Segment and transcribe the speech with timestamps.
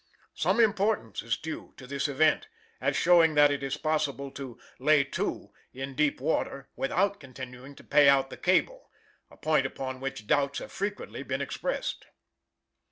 [0.33, 2.47] Some importance is due to this event,
[2.81, 7.83] as showing that it is possible to "lay to" in deep water without continuing to
[7.83, 8.89] pay out the cable,
[9.29, 12.07] a point upon which doubts have frequently been expressed.